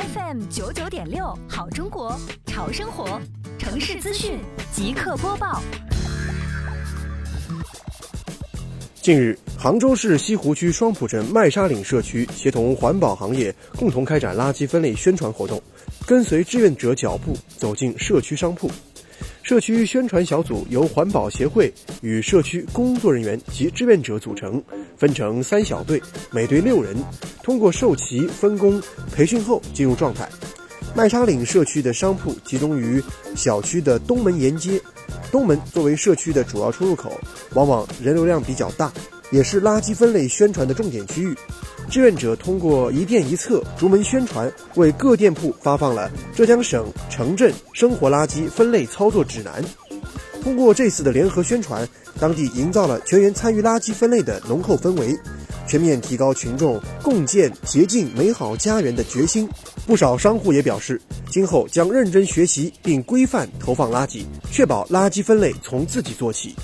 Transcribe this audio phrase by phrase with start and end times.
[0.00, 3.20] FM 九九点六，好中国，潮生活，
[3.58, 4.38] 城市资讯
[4.72, 5.60] 即刻播报。
[9.02, 15.62] 近日，杭州市西湖区双浦镇麦沙岭社区协同环保行业共同开展垃圾分类宣传活动，
[16.06, 18.70] 跟随志愿者脚步走进社区商铺。
[19.42, 24.62] 社区宣传小组由环保协会与社区工作人员及志愿者组成，
[25.00, 26.94] 分成三小队，每队六人，
[27.42, 28.80] 通过授旗、分工、
[29.10, 30.28] 培训后进入状态。
[30.94, 33.02] 麦沙岭社区的商铺集中于
[33.34, 34.78] 小区的东门沿街，
[35.32, 37.18] 东门作为社区的主要出入口，
[37.54, 38.92] 往往人流量比较大，
[39.30, 41.34] 也是垃圾分类宣传的重点区域。
[41.88, 49.64] 志愿者通过一店一策逐门宣传，为各店铺发放了浙江省城镇生活垃圾分类操作指南。
[50.40, 51.86] 通过这次的联合宣传，
[52.18, 55.16] 当地营造了全员参与垃圾分类的浓厚氛围，
[55.68, 59.48] 全面提高群众共建洁净美好家园的决心。
[59.86, 61.00] 不少商户也表示，
[61.30, 66.54] 今后将认真学习并规范投放垃圾，确保垃圾分类从自己做起。